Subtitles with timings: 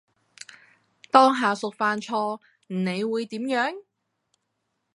[1.11, 3.83] 當下屬犯錯你會點樣？